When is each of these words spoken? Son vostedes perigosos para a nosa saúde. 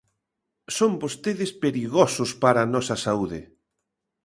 Son 0.77 0.91
vostedes 1.03 1.51
perigosos 1.63 2.29
para 2.43 2.59
a 2.63 2.71
nosa 2.73 2.95
saúde. 3.05 3.41